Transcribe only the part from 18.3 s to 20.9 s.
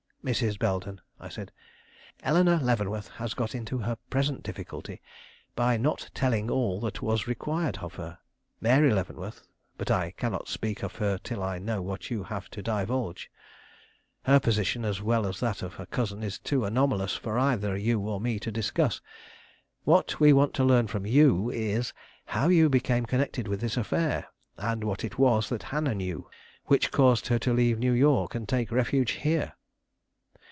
to discuss. What we want to learn